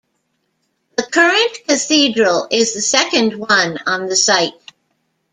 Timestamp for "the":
0.97-1.03, 2.73-2.81, 4.07-4.15